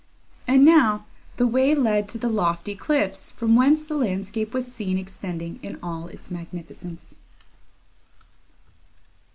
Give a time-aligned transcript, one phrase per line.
[0.47, 1.05] And now,
[1.37, 5.77] the way led to the lofty cliffs, from whence the landscape was seen extending in
[5.83, 7.17] all its magnificence.